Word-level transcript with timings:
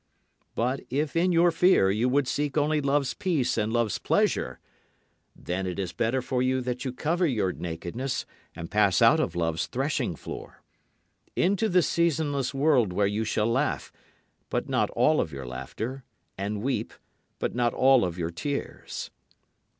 But 0.55 0.79
if 0.89 1.15
in 1.15 1.31
your 1.31 1.51
fear 1.51 1.91
you 1.91 2.09
would 2.09 2.27
seek 2.27 2.57
only 2.57 2.81
love's 2.81 3.13
peace 3.13 3.55
and 3.55 3.71
love's 3.71 3.99
pleasure, 3.99 4.59
Then 5.35 5.67
it 5.67 5.77
is 5.77 5.93
better 5.93 6.23
for 6.23 6.41
you 6.41 6.59
that 6.61 6.83
you 6.83 6.91
cover 6.91 7.27
your 7.27 7.51
nakedness 7.51 8.25
and 8.55 8.71
pass 8.71 8.99
out 9.03 9.19
of 9.19 9.35
love's 9.35 9.67
threshing 9.67 10.15
floor, 10.15 10.63
Into 11.35 11.69
the 11.69 11.83
seasonless 11.83 12.51
world 12.51 12.91
where 12.91 13.05
you 13.05 13.23
shall 13.23 13.45
laugh, 13.45 13.91
but 14.49 14.67
not 14.67 14.89
all 14.95 15.21
of 15.21 15.31
your 15.31 15.45
laughter, 15.45 16.03
and 16.35 16.63
weep, 16.63 16.95
but 17.37 17.53
not 17.53 17.71
all 17.75 18.03
of 18.03 18.17
your 18.17 18.31
tears. 18.31 19.11